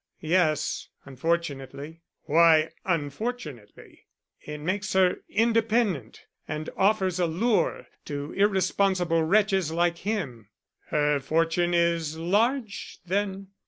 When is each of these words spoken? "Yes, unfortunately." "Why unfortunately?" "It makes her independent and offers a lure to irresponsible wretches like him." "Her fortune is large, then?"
"Yes, 0.23 0.87
unfortunately." 1.05 2.01
"Why 2.23 2.71
unfortunately?" 2.85 4.07
"It 4.43 4.57
makes 4.57 4.93
her 4.93 5.17
independent 5.29 6.25
and 6.47 6.71
offers 6.75 7.19
a 7.19 7.27
lure 7.27 7.85
to 8.05 8.33
irresponsible 8.33 9.21
wretches 9.21 9.71
like 9.71 9.99
him." 9.99 10.49
"Her 10.87 11.19
fortune 11.19 11.75
is 11.75 12.17
large, 12.17 12.97
then?" 13.05 13.49